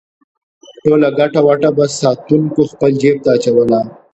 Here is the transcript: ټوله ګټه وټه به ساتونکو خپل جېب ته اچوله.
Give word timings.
ټوله 0.83 1.09
ګټه 1.19 1.39
وټه 1.47 1.69
به 1.77 1.85
ساتونکو 1.99 2.61
خپل 2.71 2.91
جېب 3.01 3.17
ته 3.23 3.29
اچوله. 3.35 3.79